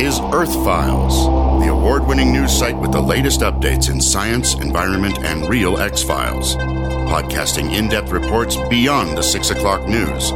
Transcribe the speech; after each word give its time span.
is 0.00 0.20
Earth 0.32 0.52
Files, 0.64 1.14
the 1.62 1.70
award 1.70 2.06
winning 2.06 2.32
news 2.32 2.52
site 2.52 2.76
with 2.76 2.92
the 2.92 3.00
latest 3.00 3.40
updates 3.40 3.90
in 3.90 4.00
science, 4.00 4.54
environment, 4.54 5.18
and 5.20 5.48
real 5.48 5.78
X 5.78 6.02
Files. 6.02 6.56
Podcasting 6.56 7.74
in 7.74 7.88
depth 7.88 8.10
reports 8.10 8.56
beyond 8.68 9.16
the 9.16 9.22
6 9.22 9.50
o'clock 9.50 9.86
news 9.88 10.30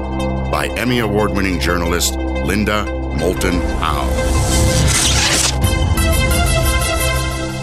by 0.51 0.73
Emmy 0.77 0.99
Award 0.99 1.33
winning 1.33 1.59
journalist 1.61 2.15
Linda 2.17 2.85
Moulton 3.19 3.61
Howe. 3.79 4.37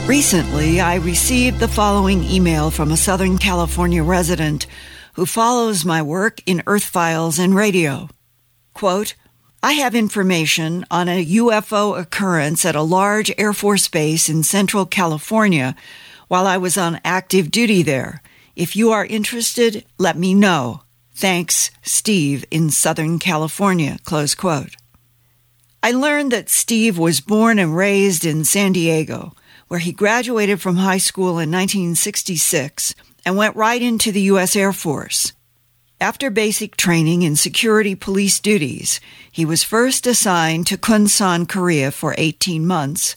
Recently, 0.08 0.82
I 0.82 0.96
received 0.96 1.60
the 1.60 1.68
following 1.68 2.24
email 2.24 2.72
from 2.72 2.92
a 2.92 2.98
Southern 2.98 3.38
California 3.38 4.04
resident 4.04 4.68
who 5.14 5.26
follows 5.26 5.86
my 5.86 6.02
work 6.02 6.40
in 6.46 6.64
Earth 6.68 6.84
Files 6.84 7.40
and 7.40 7.56
radio. 7.56 8.10
Quote, 8.74 9.16
I 9.66 9.74
have 9.74 9.96
information 9.96 10.84
on 10.92 11.08
a 11.08 11.26
UFO 11.26 11.98
occurrence 11.98 12.66
at 12.66 12.76
a 12.76 12.82
large 12.82 13.32
Air 13.38 13.54
Force 13.54 13.88
base 13.88 14.28
in 14.28 14.44
Central 14.44 14.86
California 14.86 15.74
while 16.28 16.46
I 16.46 16.58
was 16.58 16.78
on 16.78 17.00
active 17.06 17.50
duty 17.50 17.82
there. 17.82 18.22
If 18.58 18.76
you 18.76 18.92
are 18.92 19.06
interested, 19.06 19.86
let 19.98 20.18
me 20.18 20.34
know. 20.34 20.82
Thanks, 21.16 21.72
Steve 21.82 22.44
in 22.52 22.72
Southern 22.72 23.20
California. 23.20 24.00
Close 24.04 24.36
quote. 24.36 24.76
I 25.82 25.92
learned 25.92 26.34
that 26.34 26.50
Steve 26.50 26.98
was 26.98 27.22
born 27.22 27.58
and 27.58 27.74
raised 27.74 28.26
in 28.26 28.44
San 28.44 28.74
Diego, 28.74 29.34
where 29.70 29.80
he 29.80 29.94
graduated 29.94 30.60
from 30.60 30.76
high 30.76 30.98
school 30.98 31.40
in 31.40 31.50
1966 31.50 32.96
and 33.26 33.38
went 33.38 33.56
right 33.56 33.82
into 33.82 34.12
the 34.12 34.24
U.S. 34.24 34.58
Air 34.58 34.74
Force. 34.74 35.32
After 36.04 36.30
basic 36.30 36.76
training 36.76 37.22
in 37.22 37.38
security 37.38 37.96
police 37.96 38.42
duties, 38.42 39.00
he 39.32 39.46
was 39.46 39.64
first 39.64 40.06
assigned 40.06 40.68
to 40.68 40.78
Kunsan, 40.78 41.48
Korea 41.48 41.92
for 41.92 42.14
18 42.18 42.68
months. 42.68 43.16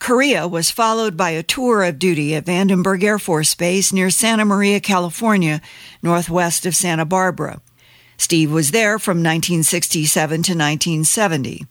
Korea 0.00 0.48
was 0.48 0.68
followed 0.68 1.16
by 1.16 1.30
a 1.30 1.44
tour 1.44 1.84
of 1.84 2.00
duty 2.00 2.34
at 2.34 2.46
Vandenberg 2.46 3.04
Air 3.04 3.20
Force 3.20 3.54
Base 3.54 3.92
near 3.92 4.10
Santa 4.10 4.44
Maria, 4.44 4.80
California, 4.80 5.60
northwest 6.02 6.66
of 6.66 6.74
Santa 6.74 7.04
Barbara. 7.04 7.60
Steve 8.16 8.50
was 8.50 8.72
there 8.72 8.98
from 8.98 9.18
1967 9.18 10.28
to 10.28 10.52
1970. 10.54 11.66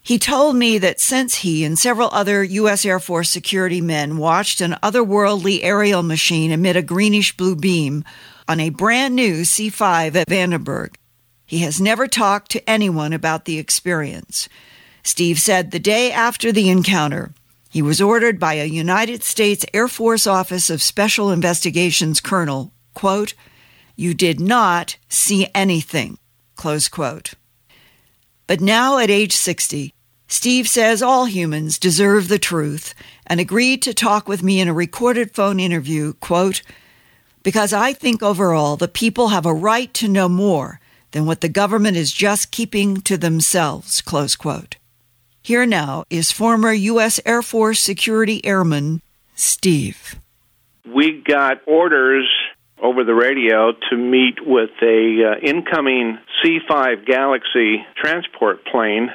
He 0.00 0.18
told 0.18 0.56
me 0.56 0.78
that 0.78 0.98
since 0.98 1.34
he 1.34 1.62
and 1.62 1.78
several 1.78 2.08
other 2.10 2.42
U.S. 2.42 2.86
Air 2.86 3.00
Force 3.00 3.28
security 3.28 3.82
men 3.82 4.16
watched 4.16 4.62
an 4.62 4.76
otherworldly 4.82 5.60
aerial 5.62 6.02
machine 6.02 6.52
emit 6.52 6.74
a 6.74 6.80
greenish 6.80 7.36
blue 7.36 7.56
beam 7.56 8.02
on 8.48 8.60
a 8.60 8.70
brand 8.70 9.14
new 9.16 9.44
C 9.44 9.70
5 9.70 10.16
at 10.16 10.28
Vandenberg. 10.28 10.94
He 11.44 11.58
has 11.58 11.80
never 11.80 12.06
talked 12.06 12.50
to 12.52 12.70
anyone 12.70 13.12
about 13.12 13.44
the 13.44 13.58
experience. 13.58 14.48
Steve 15.02 15.38
said 15.38 15.70
the 15.70 15.78
day 15.78 16.10
after 16.10 16.50
the 16.50 16.68
encounter, 16.68 17.32
he 17.70 17.82
was 17.82 18.00
ordered 18.00 18.40
by 18.40 18.54
a 18.54 18.64
United 18.64 19.22
States 19.22 19.64
Air 19.72 19.86
Force 19.86 20.26
Office 20.26 20.70
of 20.70 20.82
Special 20.82 21.30
Investigations 21.30 22.20
colonel, 22.20 22.72
quote, 22.94 23.34
You 23.94 24.14
did 24.14 24.40
not 24.40 24.96
see 25.08 25.48
anything, 25.54 26.18
close 26.56 26.88
quote. 26.88 27.34
But 28.46 28.60
now 28.60 28.98
at 28.98 29.10
age 29.10 29.36
60, 29.36 29.92
Steve 30.28 30.68
says 30.68 31.02
all 31.02 31.26
humans 31.26 31.78
deserve 31.78 32.28
the 32.28 32.38
truth 32.38 32.94
and 33.26 33.38
agreed 33.38 33.82
to 33.82 33.94
talk 33.94 34.26
with 34.26 34.42
me 34.42 34.60
in 34.60 34.68
a 34.68 34.74
recorded 34.74 35.34
phone 35.34 35.60
interview, 35.60 36.14
quote, 36.14 36.62
because 37.46 37.72
I 37.72 37.92
think 37.92 38.24
overall 38.24 38.74
the 38.74 38.88
people 38.88 39.28
have 39.28 39.46
a 39.46 39.54
right 39.54 39.94
to 39.94 40.08
know 40.08 40.28
more 40.28 40.80
than 41.12 41.26
what 41.26 41.42
the 41.42 41.48
government 41.48 41.96
is 41.96 42.10
just 42.10 42.50
keeping 42.50 42.96
to 43.02 43.16
themselves. 43.16 44.02
Close 44.02 44.34
quote. 44.34 44.74
Here 45.42 45.64
now 45.64 46.02
is 46.10 46.32
former 46.32 46.72
U.S. 46.72 47.20
Air 47.24 47.42
Force 47.42 47.78
security 47.78 48.44
airman 48.44 49.00
Steve. 49.36 50.16
We 50.92 51.22
got 51.24 51.58
orders 51.68 52.28
over 52.82 53.04
the 53.04 53.14
radio 53.14 53.70
to 53.90 53.96
meet 53.96 54.44
with 54.44 54.70
a 54.82 55.36
uh, 55.36 55.38
incoming 55.40 56.18
C5 56.42 57.06
Galaxy 57.06 57.86
transport 57.96 58.64
plane 58.64 59.10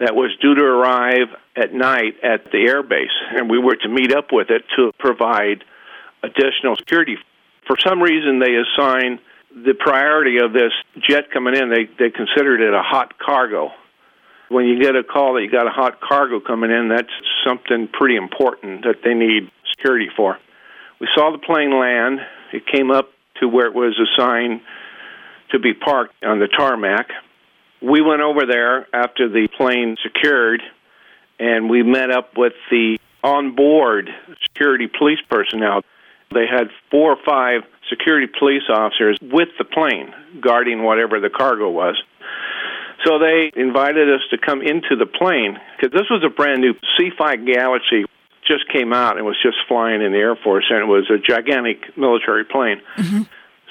that 0.00 0.14
was 0.14 0.34
due 0.40 0.54
to 0.54 0.64
arrive 0.64 1.28
at 1.54 1.74
night 1.74 2.14
at 2.22 2.50
the 2.52 2.72
airbase, 2.72 3.38
and 3.38 3.50
we 3.50 3.58
were 3.58 3.76
to 3.76 3.88
meet 3.90 4.14
up 4.14 4.28
with 4.32 4.48
it 4.48 4.62
to 4.76 4.92
provide 4.98 5.62
additional 6.22 6.74
security 6.76 7.18
for 7.66 7.76
some 7.84 8.00
reason 8.00 8.38
they 8.38 8.54
assign 8.54 9.18
the 9.50 9.74
priority 9.74 10.38
of 10.38 10.52
this 10.52 10.72
jet 11.08 11.30
coming 11.32 11.56
in, 11.56 11.70
they, 11.70 11.86
they 11.98 12.10
considered 12.10 12.60
it 12.60 12.74
a 12.74 12.82
hot 12.82 13.18
cargo. 13.18 13.70
When 14.48 14.66
you 14.66 14.80
get 14.80 14.94
a 14.94 15.02
call 15.02 15.34
that 15.34 15.42
you 15.42 15.50
got 15.50 15.66
a 15.66 15.70
hot 15.70 16.00
cargo 16.00 16.40
coming 16.40 16.70
in, 16.70 16.88
that's 16.88 17.12
something 17.44 17.88
pretty 17.92 18.16
important 18.16 18.84
that 18.84 18.96
they 19.02 19.14
need 19.14 19.50
security 19.70 20.08
for. 20.16 20.38
We 21.00 21.08
saw 21.14 21.32
the 21.32 21.38
plane 21.38 21.78
land. 21.78 22.20
It 22.52 22.64
came 22.66 22.90
up 22.90 23.10
to 23.40 23.48
where 23.48 23.66
it 23.66 23.74
was 23.74 23.98
assigned 23.98 24.60
to 25.50 25.58
be 25.58 25.74
parked 25.74 26.22
on 26.24 26.38
the 26.38 26.48
tarmac. 26.48 27.08
We 27.82 28.00
went 28.00 28.22
over 28.22 28.46
there 28.46 28.86
after 28.94 29.28
the 29.28 29.48
plane 29.56 29.96
secured, 30.02 30.62
and 31.38 31.68
we 31.68 31.82
met 31.82 32.10
up 32.10 32.36
with 32.36 32.54
the 32.70 32.98
onboard 33.22 34.08
security 34.42 34.86
police 34.86 35.18
personnel. 35.28 35.82
They 36.32 36.46
had 36.46 36.68
four 36.90 37.12
or 37.12 37.18
five 37.24 37.62
security 37.88 38.26
police 38.38 38.64
officers 38.68 39.18
with 39.22 39.48
the 39.58 39.64
plane 39.64 40.12
guarding 40.40 40.82
whatever 40.82 41.20
the 41.20 41.30
cargo 41.30 41.70
was. 41.70 41.96
So 43.04 43.18
they 43.18 43.52
invited 43.54 44.12
us 44.12 44.22
to 44.30 44.38
come 44.38 44.62
into 44.62 44.96
the 44.98 45.06
plane 45.06 45.58
because 45.76 45.92
this 45.92 46.10
was 46.10 46.24
a 46.24 46.30
brand 46.30 46.60
new 46.60 46.74
C5 46.98 47.46
Galaxy 47.46 48.04
just 48.46 48.68
came 48.72 48.92
out 48.92 49.16
and 49.16 49.26
was 49.26 49.36
just 49.42 49.56
flying 49.68 50.02
in 50.02 50.12
the 50.12 50.18
Air 50.18 50.36
Force 50.36 50.66
and 50.70 50.80
it 50.80 50.86
was 50.86 51.10
a 51.10 51.18
gigantic 51.18 51.96
military 51.96 52.44
plane. 52.44 52.80
Mm-hmm. 52.96 53.22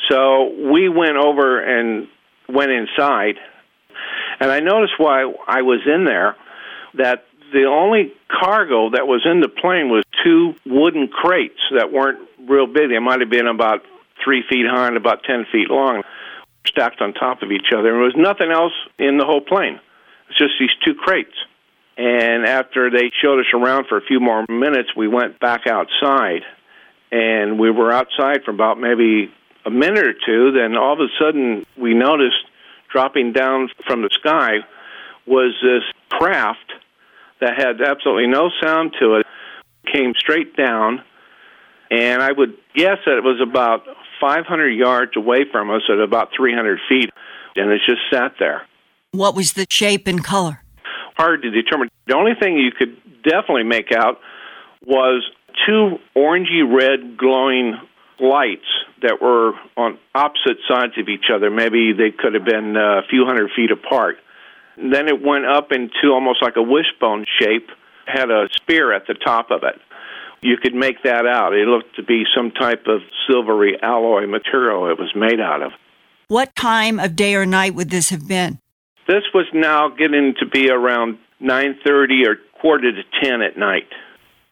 So 0.09 0.53
we 0.72 0.89
went 0.89 1.17
over 1.17 1.59
and 1.59 2.07
went 2.47 2.72
inside 2.72 3.35
and 4.39 4.51
I 4.51 4.59
noticed 4.59 4.93
while 4.97 5.33
I 5.47 5.61
was 5.61 5.81
in 5.85 6.05
there 6.05 6.35
that 6.95 7.25
the 7.53 7.66
only 7.66 8.13
cargo 8.29 8.89
that 8.91 9.07
was 9.07 9.25
in 9.25 9.39
the 9.39 9.47
plane 9.47 9.89
was 9.89 10.03
two 10.23 10.55
wooden 10.66 11.07
crates 11.07 11.59
that 11.75 11.91
weren't 11.91 12.19
real 12.47 12.67
big. 12.67 12.89
They 12.89 13.00
might 13.00 13.19
have 13.19 13.29
been 13.29 13.47
about 13.47 13.81
three 14.23 14.44
feet 14.50 14.66
high 14.69 14.88
and 14.88 14.97
about 14.97 15.23
ten 15.23 15.45
feet 15.51 15.69
long, 15.69 16.03
stacked 16.66 17.01
on 17.01 17.13
top 17.13 17.41
of 17.41 17.51
each 17.51 17.67
other. 17.72 17.89
And 17.89 17.97
there 17.97 18.03
was 18.03 18.16
nothing 18.16 18.51
else 18.51 18.73
in 18.97 19.17
the 19.17 19.25
whole 19.25 19.41
plane. 19.41 19.79
It's 20.29 20.38
just 20.38 20.53
these 20.59 20.73
two 20.84 20.95
crates. 20.95 21.35
And 21.97 22.45
after 22.45 22.89
they 22.89 23.11
showed 23.22 23.39
us 23.39 23.45
around 23.53 23.85
for 23.88 23.97
a 23.97 24.01
few 24.01 24.19
more 24.19 24.45
minutes, 24.50 24.89
we 24.95 25.07
went 25.07 25.39
back 25.39 25.67
outside. 25.67 26.41
And 27.11 27.59
we 27.59 27.72
were 27.72 27.91
outside 27.91 28.44
for 28.44 28.51
about 28.51 28.79
maybe 28.79 29.31
a 29.66 29.69
minute 29.69 30.05
or 30.05 30.13
two. 30.13 30.51
Then 30.51 30.75
all 30.75 30.94
of 30.94 31.00
a 31.00 31.07
sudden, 31.19 31.66
we 31.78 31.94
noticed 31.94 32.44
dropping 32.91 33.34
down 33.34 33.69
from 33.88 34.01
the 34.01 34.09
sky 34.11 34.59
was 35.25 35.53
this 35.63 35.84
craft 36.09 36.73
that 37.41 37.53
had 37.57 37.81
absolutely 37.81 38.28
no 38.28 38.50
sound 38.61 38.95
to 39.00 39.16
it, 39.16 39.25
came 39.91 40.13
straight 40.17 40.55
down 40.55 41.03
and 41.95 42.22
I 42.22 42.31
would 42.31 42.56
guess 42.75 42.97
that 43.06 43.17
it 43.17 43.23
was 43.23 43.39
about 43.41 43.85
500 44.19 44.69
yards 44.69 45.13
away 45.16 45.45
from 45.50 45.69
us 45.72 45.81
at 45.89 46.00
about 46.00 46.29
300 46.35 46.79
feet, 46.89 47.09
and 47.56 47.72
it 47.72 47.81
just 47.85 48.01
sat 48.11 48.33
there. 48.39 48.63
What 49.11 49.35
was 49.35 49.53
the 49.53 49.66
shape 49.69 50.07
and 50.07 50.23
color? 50.23 50.61
Hard 51.17 51.44
to 51.44 51.51
determine. 51.51 51.89
The 52.07 52.16
only 52.16 52.34
thing 52.38 52.57
you 52.57 52.72
could 52.72 52.97
definitely 53.23 53.63
make 53.63 53.91
out 53.94 54.19
was 54.85 55.23
two 55.66 55.97
orangey 56.16 56.63
red 56.67 57.17
glowing 57.17 57.75
lights 58.19 58.67
that 59.01 59.22
were 59.22 59.53
on 59.78 59.97
opposite 60.13 60.57
sides 60.67 60.94
of 60.97 61.07
each 61.07 61.25
other. 61.34 61.50
Maybe 61.50 61.93
they 61.93 62.11
could 62.11 62.34
have 62.34 62.46
been 62.46 62.75
uh, 62.75 62.99
a 62.99 63.02
few 63.09 63.25
hundred 63.25 63.52
feet 63.55 63.72
apart. 63.72 64.17
then 64.78 65.08
it 65.08 65.22
went 65.22 65.46
up 65.46 65.72
into 65.72 66.11
almost 66.11 66.41
like 66.41 66.55
a 66.58 66.61
wishbone 66.61 67.25
shape, 67.40 67.69
had 68.05 68.29
a 68.29 68.47
spear 68.61 68.93
at 68.93 69.08
the 69.08 69.14
top 69.14 69.49
of 69.52 69.64
it 69.64 69.79
you 70.45 70.57
could 70.57 70.75
make 70.75 71.03
that 71.03 71.25
out. 71.25 71.53
It 71.53 71.67
looked 71.67 71.95
to 71.95 72.03
be 72.03 72.23
some 72.35 72.51
type 72.51 72.85
of 72.87 73.01
silvery 73.27 73.77
alloy 73.81 74.27
material 74.27 74.89
it 74.89 74.99
was 74.99 75.11
made 75.15 75.39
out 75.39 75.61
of. 75.61 75.71
What 76.27 76.55
time 76.55 76.99
of 76.99 77.15
day 77.15 77.35
or 77.35 77.45
night 77.45 77.75
would 77.75 77.89
this 77.89 78.09
have 78.09 78.27
been? 78.27 78.59
This 79.07 79.23
was 79.33 79.45
now 79.53 79.89
getting 79.89 80.35
to 80.39 80.45
be 80.45 80.69
around 80.69 81.17
9:30 81.41 82.27
or 82.27 82.37
quarter 82.59 82.91
to 82.91 83.03
10 83.23 83.41
at 83.41 83.57
night. 83.57 83.87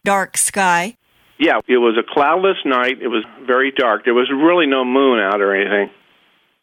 Dark 0.03 0.37
sky. 0.37 0.97
Yeah, 1.39 1.59
it 1.67 1.77
was 1.77 1.97
a 1.97 2.03
cloudless 2.03 2.57
night. 2.65 3.01
It 3.01 3.07
was 3.07 3.23
very 3.45 3.71
dark. 3.71 4.05
There 4.05 4.13
was 4.13 4.29
really 4.29 4.67
no 4.67 4.85
moon 4.85 5.19
out 5.19 5.41
or 5.41 5.55
anything. 5.55 5.89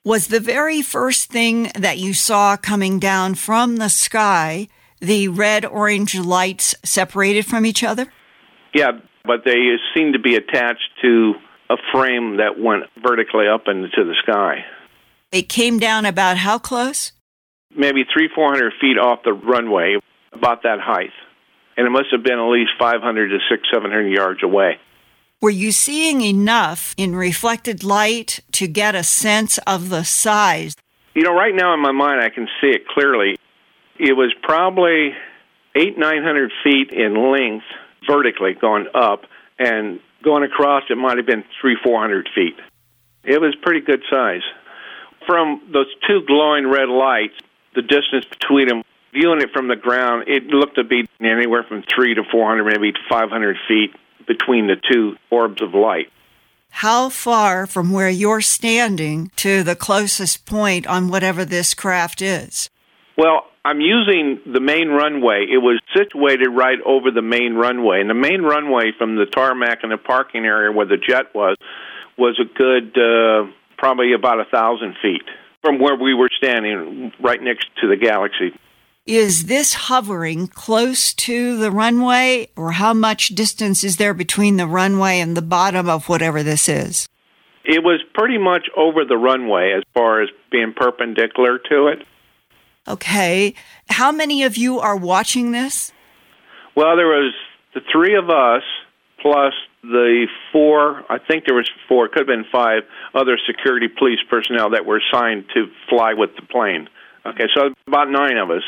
Was 0.04 0.28
the 0.28 0.40
very 0.40 0.82
first 0.82 1.30
thing 1.30 1.70
that 1.74 1.98
you 1.98 2.14
saw 2.14 2.56
coming 2.56 2.98
down 2.98 3.34
from 3.34 3.76
the 3.76 3.90
sky 3.90 4.68
the 5.00 5.28
red 5.28 5.64
orange 5.64 6.14
lights 6.14 6.74
separated 6.84 7.46
from 7.46 7.66
each 7.66 7.82
other? 7.82 8.12
Yeah, 8.74 8.92
but 9.30 9.44
they 9.44 9.76
seemed 9.94 10.14
to 10.14 10.18
be 10.18 10.34
attached 10.34 10.90
to 11.00 11.34
a 11.70 11.76
frame 11.92 12.38
that 12.38 12.58
went 12.58 12.82
vertically 13.00 13.46
up 13.46 13.68
into 13.68 14.02
the 14.04 14.16
sky. 14.24 14.64
It 15.30 15.48
came 15.48 15.78
down 15.78 16.04
about 16.04 16.36
how 16.36 16.58
close? 16.58 17.12
Maybe 17.72 18.02
three, 18.12 18.28
four 18.34 18.52
hundred 18.52 18.72
feet 18.80 18.98
off 18.98 19.20
the 19.24 19.32
runway, 19.32 19.98
about 20.32 20.64
that 20.64 20.80
height. 20.80 21.12
and 21.76 21.86
it 21.86 21.90
must 21.90 22.08
have 22.10 22.24
been 22.24 22.40
at 22.40 22.50
least 22.50 22.72
500 22.76 23.28
to 23.28 23.38
600, 23.48 23.66
700 23.72 24.08
yards 24.08 24.42
away. 24.42 24.80
Were 25.40 25.48
you 25.64 25.70
seeing 25.70 26.22
enough 26.22 26.92
in 26.96 27.14
reflected 27.14 27.84
light 27.84 28.40
to 28.50 28.66
get 28.66 28.96
a 28.96 29.04
sense 29.04 29.58
of 29.58 29.90
the 29.90 30.02
size? 30.02 30.74
You 31.14 31.22
know, 31.22 31.32
right 31.32 31.54
now 31.54 31.72
in 31.72 31.80
my 31.80 31.92
mind, 31.92 32.20
I 32.20 32.30
can 32.30 32.48
see 32.60 32.70
it 32.70 32.88
clearly. 32.88 33.36
It 33.96 34.14
was 34.16 34.34
probably 34.42 35.12
eight, 35.76 35.96
nine 35.96 36.24
hundred 36.24 36.50
feet 36.64 36.90
in 36.90 37.14
length, 37.30 37.64
vertically 38.06 38.54
going 38.54 38.86
up, 38.94 39.22
and 39.58 40.00
going 40.22 40.42
across, 40.42 40.84
it 40.90 40.96
might 40.96 41.16
have 41.16 41.26
been 41.26 41.44
three, 41.60 41.76
four 41.82 42.00
hundred 42.00 42.28
feet. 42.34 42.56
It 43.24 43.40
was 43.40 43.54
pretty 43.62 43.80
good 43.80 44.02
size. 44.10 44.42
From 45.26 45.60
those 45.72 45.86
two 46.06 46.22
glowing 46.26 46.66
red 46.66 46.88
lights, 46.88 47.34
the 47.74 47.82
distance 47.82 48.24
between 48.24 48.68
them, 48.68 48.82
viewing 49.12 49.40
it 49.40 49.50
from 49.52 49.68
the 49.68 49.76
ground, 49.76 50.28
it 50.28 50.46
looked 50.46 50.76
to 50.76 50.84
be 50.84 51.06
anywhere 51.20 51.62
from 51.62 51.84
three 51.94 52.14
to 52.14 52.22
four 52.30 52.48
hundred, 52.48 52.64
maybe 52.64 52.92
five 53.08 53.30
hundred 53.30 53.56
feet 53.68 53.94
between 54.26 54.66
the 54.66 54.76
two 54.90 55.16
orbs 55.30 55.60
of 55.62 55.74
light. 55.74 56.10
How 56.70 57.08
far 57.08 57.66
from 57.66 57.90
where 57.90 58.08
you're 58.08 58.40
standing 58.40 59.30
to 59.36 59.62
the 59.62 59.74
closest 59.74 60.46
point 60.46 60.86
on 60.86 61.08
whatever 61.08 61.44
this 61.44 61.74
craft 61.74 62.22
is? 62.22 62.70
Well, 63.20 63.44
I'm 63.66 63.82
using 63.82 64.40
the 64.50 64.60
main 64.60 64.88
runway. 64.88 65.44
It 65.52 65.58
was 65.58 65.78
situated 65.94 66.48
right 66.48 66.78
over 66.86 67.10
the 67.10 67.20
main 67.20 67.52
runway. 67.52 68.00
And 68.00 68.08
the 68.08 68.14
main 68.14 68.40
runway 68.40 68.92
from 68.96 69.16
the 69.16 69.26
tarmac 69.26 69.80
and 69.82 69.92
the 69.92 69.98
parking 69.98 70.46
area 70.46 70.72
where 70.72 70.86
the 70.86 70.96
jet 70.96 71.34
was 71.34 71.58
was 72.16 72.40
a 72.40 72.48
good, 72.56 72.96
uh, 72.96 73.52
probably 73.76 74.14
about 74.14 74.40
a 74.40 74.46
thousand 74.46 74.96
feet 75.02 75.20
from 75.60 75.78
where 75.78 75.96
we 75.96 76.14
were 76.14 76.30
standing, 76.34 77.12
right 77.20 77.42
next 77.42 77.66
to 77.82 77.88
the 77.88 77.96
galaxy. 77.96 78.58
Is 79.04 79.44
this 79.44 79.74
hovering 79.74 80.46
close 80.46 81.12
to 81.12 81.58
the 81.58 81.70
runway, 81.70 82.48
or 82.56 82.72
how 82.72 82.94
much 82.94 83.34
distance 83.34 83.84
is 83.84 83.98
there 83.98 84.14
between 84.14 84.56
the 84.56 84.66
runway 84.66 85.20
and 85.20 85.36
the 85.36 85.42
bottom 85.42 85.90
of 85.90 86.08
whatever 86.08 86.42
this 86.42 86.70
is? 86.70 87.06
It 87.66 87.84
was 87.84 88.00
pretty 88.14 88.38
much 88.38 88.70
over 88.74 89.04
the 89.04 89.18
runway 89.18 89.74
as 89.76 89.82
far 89.92 90.22
as 90.22 90.30
being 90.50 90.72
perpendicular 90.74 91.58
to 91.68 91.88
it. 91.88 92.06
Okay. 92.88 93.54
How 93.88 94.10
many 94.12 94.42
of 94.42 94.56
you 94.56 94.80
are 94.80 94.96
watching 94.96 95.52
this? 95.52 95.92
Well, 96.74 96.96
there 96.96 97.06
was 97.06 97.34
the 97.74 97.80
three 97.92 98.16
of 98.16 98.30
us 98.30 98.62
plus 99.20 99.52
the 99.82 100.26
four, 100.52 101.04
I 101.08 101.18
think 101.18 101.44
there 101.46 101.54
was 101.54 101.70
four, 101.88 102.06
it 102.06 102.12
could 102.12 102.20
have 102.20 102.26
been 102.26 102.44
five 102.50 102.82
other 103.14 103.38
security 103.46 103.88
police 103.88 104.18
personnel 104.28 104.70
that 104.70 104.84
were 104.84 104.98
assigned 104.98 105.44
to 105.54 105.66
fly 105.88 106.14
with 106.14 106.30
the 106.36 106.42
plane. 106.42 106.88
Okay, 107.26 107.44
so 107.54 107.72
about 107.86 108.10
nine 108.10 108.36
of 108.36 108.50
us. 108.50 108.62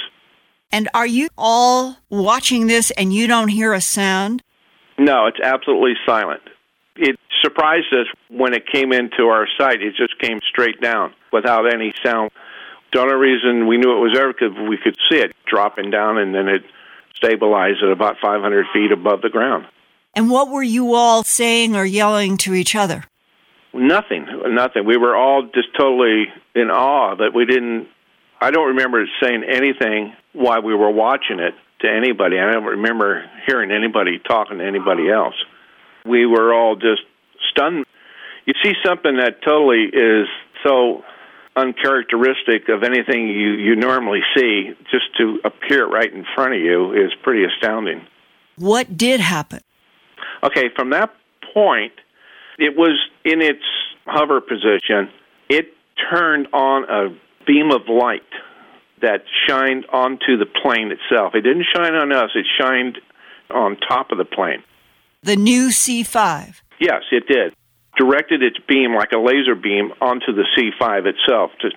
And 0.70 0.88
are 0.94 1.06
you 1.06 1.28
all 1.36 1.96
watching 2.08 2.66
this 2.66 2.90
and 2.92 3.12
you 3.12 3.26
don't 3.26 3.48
hear 3.48 3.72
a 3.72 3.80
sound? 3.80 4.42
No, 4.98 5.26
it's 5.26 5.40
absolutely 5.42 5.94
silent. 6.06 6.42
It 6.96 7.18
surprised 7.42 7.92
us 7.92 8.06
when 8.28 8.54
it 8.54 8.64
came 8.72 8.92
into 8.92 9.24
our 9.24 9.46
sight. 9.58 9.82
It 9.82 9.94
just 9.96 10.18
came 10.18 10.40
straight 10.48 10.80
down 10.80 11.12
without 11.32 11.72
any 11.72 11.92
sound. 12.04 12.30
The 12.92 13.00
only 13.00 13.14
reason 13.14 13.66
we 13.66 13.78
knew 13.78 13.96
it 13.96 14.00
was 14.00 14.12
there 14.14 14.32
because 14.32 14.52
we 14.68 14.76
could 14.76 14.96
see 15.10 15.18
it 15.18 15.34
dropping 15.46 15.90
down 15.90 16.18
and 16.18 16.34
then 16.34 16.48
it 16.48 16.62
stabilized 17.16 17.82
at 17.82 17.90
about 17.90 18.16
500 18.20 18.66
feet 18.72 18.92
above 18.92 19.22
the 19.22 19.30
ground. 19.30 19.66
And 20.14 20.30
what 20.30 20.50
were 20.50 20.62
you 20.62 20.94
all 20.94 21.24
saying 21.24 21.74
or 21.74 21.84
yelling 21.84 22.36
to 22.38 22.54
each 22.54 22.74
other? 22.74 23.04
Nothing, 23.72 24.26
nothing. 24.48 24.84
We 24.84 24.98
were 24.98 25.16
all 25.16 25.44
just 25.54 25.68
totally 25.78 26.26
in 26.54 26.70
awe 26.70 27.16
that 27.16 27.32
we 27.34 27.46
didn't. 27.46 27.88
I 28.38 28.50
don't 28.50 28.68
remember 28.68 29.06
saying 29.22 29.44
anything 29.48 30.12
while 30.34 30.60
we 30.60 30.74
were 30.74 30.90
watching 30.90 31.38
it 31.38 31.54
to 31.80 31.90
anybody. 31.90 32.38
I 32.38 32.52
don't 32.52 32.64
remember 32.64 33.24
hearing 33.46 33.70
anybody 33.70 34.18
talking 34.18 34.58
to 34.58 34.64
anybody 34.64 35.10
else. 35.10 35.34
We 36.04 36.26
were 36.26 36.52
all 36.52 36.76
just 36.76 37.02
stunned. 37.50 37.86
You 38.44 38.54
see 38.62 38.72
something 38.84 39.16
that 39.16 39.42
totally 39.42 39.84
is 39.84 40.26
so 40.66 41.02
uncharacteristic 41.56 42.68
of 42.68 42.82
anything 42.82 43.28
you, 43.28 43.52
you 43.52 43.76
normally 43.76 44.20
see, 44.36 44.72
just 44.90 45.14
to 45.18 45.38
appear 45.44 45.86
right 45.86 46.12
in 46.12 46.24
front 46.34 46.54
of 46.54 46.60
you 46.60 46.92
is 46.92 47.12
pretty 47.22 47.44
astounding. 47.44 48.06
What 48.56 48.96
did 48.96 49.20
happen? 49.20 49.60
Okay, 50.42 50.70
from 50.74 50.90
that 50.90 51.10
point, 51.54 51.92
it 52.58 52.76
was 52.76 52.98
in 53.24 53.42
its 53.42 53.62
hover 54.06 54.40
position. 54.40 55.10
It 55.48 55.74
turned 56.10 56.48
on 56.52 56.84
a 56.84 57.16
beam 57.46 57.70
of 57.70 57.82
light 57.88 58.22
that 59.00 59.24
shined 59.48 59.84
onto 59.92 60.38
the 60.38 60.46
plane 60.46 60.92
itself. 60.92 61.34
It 61.34 61.42
didn't 61.42 61.66
shine 61.74 61.94
on 61.94 62.12
us, 62.12 62.30
it 62.34 62.46
shined 62.58 62.98
on 63.50 63.76
top 63.76 64.10
of 64.10 64.18
the 64.18 64.24
plane. 64.24 64.62
The 65.22 65.36
new 65.36 65.68
C5. 65.68 66.60
Yes, 66.80 67.02
it 67.12 67.26
did. 67.26 67.54
Directed 67.96 68.42
its 68.42 68.56
beam 68.68 68.94
like 68.94 69.12
a 69.12 69.18
laser 69.18 69.54
beam 69.54 69.92
onto 70.00 70.32
the 70.32 70.44
C5 70.56 71.06
itself, 71.06 71.50
to, 71.60 71.70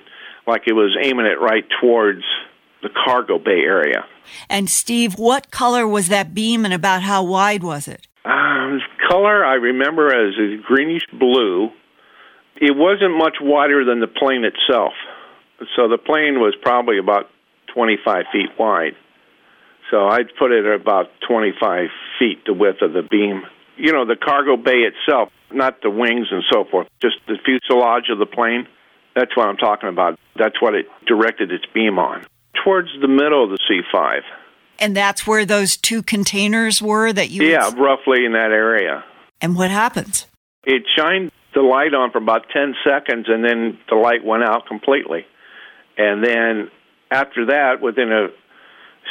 like 0.47 0.63
it 0.67 0.73
was 0.73 0.97
aiming 1.01 1.25
it 1.25 1.39
right 1.39 1.65
towards 1.81 2.23
the 2.81 2.89
cargo 2.89 3.37
bay 3.37 3.61
area. 3.65 4.05
And 4.49 4.69
Steve, 4.69 5.15
what 5.17 5.51
color 5.51 5.87
was 5.87 6.07
that 6.09 6.33
beam 6.33 6.65
and 6.65 6.73
about 6.73 7.01
how 7.01 7.23
wide 7.23 7.63
was 7.63 7.87
it? 7.87 8.07
Um, 8.23 8.79
color 9.09 9.45
I 9.45 9.55
remember 9.55 10.07
as 10.07 10.35
a 10.35 10.61
greenish 10.65 11.03
blue. 11.13 11.69
It 12.55 12.75
wasn't 12.75 13.17
much 13.17 13.35
wider 13.41 13.83
than 13.83 13.99
the 13.99 14.07
plane 14.07 14.45
itself. 14.45 14.93
So 15.75 15.87
the 15.87 15.97
plane 15.97 16.39
was 16.39 16.55
probably 16.61 16.97
about 16.97 17.29
25 17.73 18.25
feet 18.31 18.49
wide. 18.57 18.95
So 19.91 20.07
I'd 20.07 20.33
put 20.39 20.51
it 20.51 20.65
at 20.65 20.79
about 20.79 21.07
25 21.27 21.89
feet, 22.17 22.45
the 22.45 22.53
width 22.53 22.81
of 22.81 22.93
the 22.93 23.03
beam. 23.03 23.43
You 23.77 23.91
know, 23.91 24.05
the 24.05 24.15
cargo 24.15 24.57
bay 24.57 24.87
itself, 24.87 25.29
not 25.55 25.81
the 25.81 25.89
wings 25.89 26.27
and 26.31 26.43
so 26.51 26.65
forth, 26.69 26.87
just 27.01 27.15
the 27.27 27.37
fuselage 27.43 28.09
of 28.09 28.19
the 28.19 28.25
plane. 28.25 28.67
That's 29.15 29.35
what 29.35 29.47
I'm 29.47 29.57
talking 29.57 29.89
about. 29.89 30.19
That's 30.35 30.61
what 30.61 30.75
it 30.75 30.87
directed 31.07 31.51
its 31.51 31.65
beam 31.73 31.97
on. 31.97 32.25
Towards 32.63 32.89
the 32.99 33.07
middle 33.07 33.43
of 33.43 33.49
the 33.49 33.59
C5. 33.69 34.21
And 34.79 34.95
that's 34.95 35.25
where 35.25 35.45
those 35.45 35.77
two 35.77 36.03
containers 36.03 36.81
were 36.81 37.13
that 37.13 37.29
you. 37.29 37.43
Yeah, 37.43 37.71
roughly 37.77 38.25
in 38.25 38.33
that 38.33 38.51
area. 38.51 39.05
And 39.41 39.55
what 39.55 39.71
happens? 39.71 40.27
It 40.65 40.83
shined 40.97 41.31
the 41.53 41.61
light 41.61 41.93
on 41.93 42.11
for 42.11 42.17
about 42.17 42.47
10 42.53 42.75
seconds 42.85 43.27
and 43.29 43.43
then 43.43 43.79
the 43.89 43.95
light 43.95 44.25
went 44.25 44.43
out 44.43 44.67
completely. 44.67 45.25
And 45.97 46.23
then 46.23 46.69
after 47.09 47.47
that, 47.47 47.81
within 47.81 48.11
a 48.11 48.27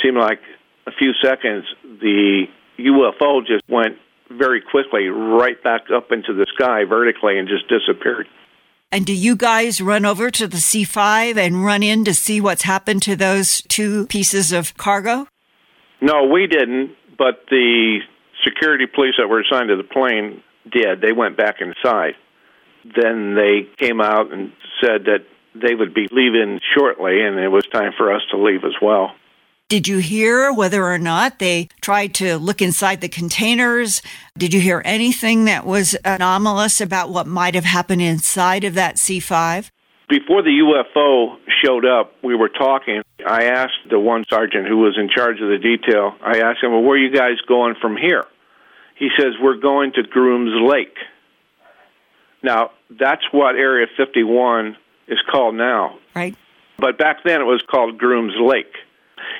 seemed 0.02 0.18
like 0.18 0.40
a 0.86 0.90
few 0.92 1.12
seconds, 1.22 1.64
the 1.82 2.44
UFO 2.78 3.46
just 3.46 3.62
went 3.68 3.96
very 4.38 4.60
quickly 4.60 5.08
right 5.08 5.62
back 5.62 5.82
up 5.94 6.12
into 6.12 6.34
the 6.34 6.46
sky 6.54 6.84
vertically 6.84 7.38
and 7.38 7.48
just 7.48 7.68
disappeared. 7.68 8.26
And 8.92 9.04
do 9.04 9.12
you 9.12 9.34
guys 9.34 9.80
run 9.80 10.04
over 10.04 10.30
to 10.30 10.46
the 10.46 10.58
C5 10.58 11.36
and 11.36 11.64
run 11.64 11.82
in 11.82 12.04
to 12.04 12.14
see 12.14 12.40
what's 12.40 12.62
happened 12.62 13.02
to 13.02 13.16
those 13.16 13.62
two 13.62 14.06
pieces 14.06 14.52
of 14.52 14.76
cargo? 14.76 15.26
No, 16.00 16.24
we 16.24 16.46
didn't, 16.46 16.92
but 17.18 17.44
the 17.50 17.98
security 18.44 18.86
police 18.86 19.14
that 19.18 19.28
were 19.28 19.40
assigned 19.40 19.68
to 19.68 19.76
the 19.76 19.82
plane 19.82 20.42
did. 20.70 21.00
They 21.00 21.12
went 21.12 21.36
back 21.36 21.56
inside. 21.60 22.14
Then 22.84 23.34
they 23.34 23.68
came 23.78 24.00
out 24.00 24.32
and 24.32 24.52
said 24.80 25.06
that 25.06 25.24
they 25.54 25.74
would 25.74 25.94
be 25.94 26.08
leaving 26.10 26.60
shortly, 26.76 27.20
and 27.22 27.38
it 27.38 27.48
was 27.48 27.66
time 27.72 27.92
for 27.96 28.14
us 28.14 28.22
to 28.30 28.36
leave 28.36 28.64
as 28.64 28.74
well. 28.82 29.12
Did 29.68 29.88
you 29.88 29.98
hear 29.98 30.52
whether 30.52 30.84
or 30.84 30.98
not 30.98 31.38
they 31.38 31.68
tried 31.80 32.12
to 32.14 32.36
look 32.36 32.60
inside 32.60 33.00
the 33.00 33.08
containers? 33.08 34.02
Did 34.36 34.52
you 34.52 34.60
hear 34.60 34.82
anything 34.84 35.46
that 35.46 35.64
was 35.64 35.96
anomalous 36.04 36.82
about 36.82 37.08
what 37.08 37.26
might 37.26 37.54
have 37.54 37.64
happened 37.64 38.02
inside 38.02 38.64
of 38.64 38.74
that 38.74 38.96
C5? 38.96 39.70
Before 40.06 40.42
the 40.42 40.50
UFO 40.50 41.38
showed 41.64 41.86
up, 41.86 42.12
we 42.22 42.36
were 42.36 42.50
talking. 42.50 43.02
I 43.26 43.44
asked 43.44 43.88
the 43.88 43.98
one 43.98 44.26
sergeant 44.28 44.68
who 44.68 44.76
was 44.76 44.98
in 44.98 45.08
charge 45.08 45.40
of 45.40 45.48
the 45.48 45.58
detail, 45.58 46.14
I 46.20 46.40
asked 46.40 46.62
him, 46.62 46.72
Well, 46.72 46.82
where 46.82 46.96
are 46.96 46.98
you 46.98 47.10
guys 47.10 47.40
going 47.48 47.74
from 47.80 47.96
here? 47.96 48.26
He 48.96 49.08
says, 49.18 49.32
We're 49.40 49.56
going 49.56 49.92
to 49.94 50.02
Grooms 50.02 50.52
Lake. 50.70 50.96
Now, 52.42 52.72
that's 52.90 53.22
what 53.32 53.54
Area 53.54 53.86
51 53.96 54.76
is 55.08 55.18
called 55.30 55.54
now. 55.54 55.98
Right. 56.14 56.36
But 56.76 56.98
back 56.98 57.24
then 57.24 57.40
it 57.40 57.44
was 57.44 57.62
called 57.66 57.96
Grooms 57.96 58.34
Lake. 58.38 58.74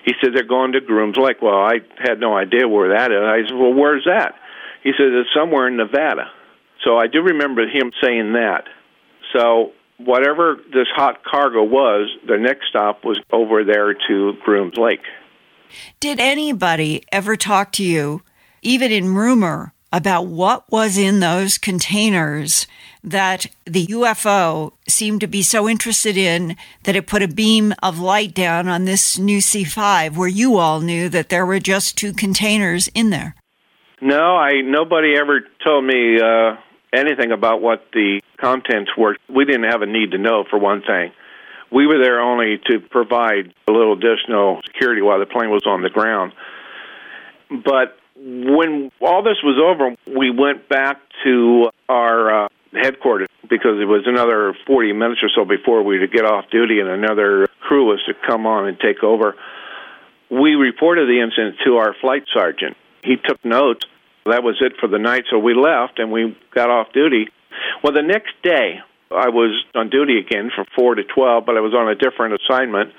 He 0.04 0.12
said, 0.20 0.32
They're 0.34 0.44
going 0.46 0.72
to 0.72 0.80
Grooms 0.80 1.16
Lake. 1.16 1.42
Well, 1.42 1.54
I 1.54 1.80
had 1.98 2.20
no 2.20 2.36
idea 2.36 2.68
where 2.68 2.96
that 2.96 3.12
is. 3.12 3.18
I 3.18 3.48
said, 3.48 3.56
Well, 3.56 3.74
where's 3.74 4.04
that? 4.06 4.34
He 4.82 4.92
said, 4.96 5.06
It's 5.12 5.30
somewhere 5.34 5.68
in 5.68 5.76
Nevada. 5.76 6.30
So 6.84 6.96
I 6.98 7.06
do 7.06 7.22
remember 7.22 7.62
him 7.62 7.92
saying 8.02 8.32
that. 8.34 8.64
So 9.32 9.72
whatever 9.98 10.56
this 10.72 10.86
hot 10.94 11.24
cargo 11.24 11.62
was, 11.62 12.10
the 12.26 12.38
next 12.38 12.68
stop 12.68 13.04
was 13.04 13.18
over 13.32 13.64
there 13.64 13.94
to 14.08 14.32
Grooms 14.44 14.76
Lake. 14.76 15.04
Did 16.00 16.20
anybody 16.20 17.02
ever 17.10 17.36
talk 17.36 17.72
to 17.72 17.84
you, 17.84 18.22
even 18.62 18.92
in 18.92 19.14
rumor, 19.14 19.73
about 19.94 20.26
what 20.26 20.68
was 20.72 20.98
in 20.98 21.20
those 21.20 21.56
containers 21.56 22.66
that 23.04 23.46
the 23.64 23.86
UFO 23.86 24.72
seemed 24.88 25.20
to 25.20 25.28
be 25.28 25.40
so 25.40 25.68
interested 25.68 26.16
in 26.16 26.56
that 26.82 26.96
it 26.96 27.06
put 27.06 27.22
a 27.22 27.28
beam 27.28 27.72
of 27.80 28.00
light 28.00 28.34
down 28.34 28.66
on 28.66 28.86
this 28.86 29.18
new 29.20 29.38
C5 29.38 30.16
where 30.16 30.28
you 30.28 30.56
all 30.56 30.80
knew 30.80 31.08
that 31.10 31.28
there 31.28 31.46
were 31.46 31.60
just 31.60 31.96
two 31.96 32.12
containers 32.12 32.88
in 32.88 33.10
there? 33.10 33.36
No, 34.00 34.36
I 34.36 34.62
nobody 34.62 35.14
ever 35.16 35.42
told 35.62 35.84
me 35.84 36.18
uh, 36.20 36.56
anything 36.92 37.30
about 37.30 37.62
what 37.62 37.86
the 37.92 38.20
contents 38.40 38.90
were. 38.98 39.16
We 39.32 39.44
didn't 39.44 39.70
have 39.70 39.82
a 39.82 39.86
need 39.86 40.10
to 40.10 40.18
know 40.18 40.42
for 40.50 40.58
one 40.58 40.82
thing. 40.82 41.12
We 41.70 41.86
were 41.86 41.98
there 41.98 42.20
only 42.20 42.58
to 42.66 42.80
provide 42.80 43.54
a 43.68 43.72
little 43.72 43.92
additional 43.92 44.60
security 44.66 45.02
while 45.02 45.20
the 45.20 45.26
plane 45.26 45.50
was 45.50 45.62
on 45.66 45.82
the 45.82 45.90
ground. 45.90 46.32
But 47.48 47.96
when 48.24 48.90
all 49.02 49.22
this 49.22 49.36
was 49.42 49.60
over, 49.60 49.94
we 50.06 50.30
went 50.30 50.66
back 50.68 50.98
to 51.24 51.68
our 51.90 52.44
uh, 52.44 52.48
headquarters 52.72 53.28
because 53.42 53.78
it 53.80 53.84
was 53.84 54.04
another 54.06 54.56
40 54.66 54.92
minutes 54.94 55.20
or 55.22 55.28
so 55.28 55.44
before 55.44 55.82
we 55.82 55.98
would 55.98 56.10
get 56.10 56.24
off 56.24 56.46
duty 56.50 56.80
and 56.80 56.88
another 56.88 57.48
crew 57.60 57.86
was 57.86 58.02
to 58.06 58.14
come 58.26 58.46
on 58.46 58.66
and 58.66 58.80
take 58.80 59.02
over. 59.02 59.36
We 60.30 60.54
reported 60.54 61.06
the 61.06 61.20
incident 61.20 61.56
to 61.66 61.76
our 61.76 61.94
flight 62.00 62.24
sergeant. 62.32 62.76
He 63.02 63.16
took 63.16 63.44
notes. 63.44 63.84
That 64.24 64.42
was 64.42 64.56
it 64.62 64.72
for 64.80 64.88
the 64.88 64.98
night, 64.98 65.24
so 65.30 65.38
we 65.38 65.54
left 65.54 65.98
and 65.98 66.10
we 66.10 66.34
got 66.54 66.70
off 66.70 66.92
duty. 66.94 67.28
Well, 67.82 67.92
the 67.92 68.02
next 68.02 68.32
day, 68.42 68.80
I 69.10 69.28
was 69.28 69.62
on 69.74 69.90
duty 69.90 70.18
again 70.18 70.50
from 70.54 70.64
4 70.74 70.94
to 70.94 71.04
12, 71.04 71.44
but 71.44 71.58
I 71.58 71.60
was 71.60 71.74
on 71.74 71.90
a 71.90 71.94
different 71.94 72.40
assignment. 72.40 72.94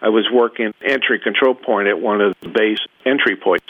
I 0.00 0.08
was 0.08 0.26
working 0.32 0.72
entry 0.82 1.20
control 1.20 1.54
point 1.54 1.88
at 1.88 2.00
one 2.00 2.22
of 2.22 2.34
the 2.40 2.48
base 2.48 2.80
entry 3.04 3.36
points. 3.36 3.66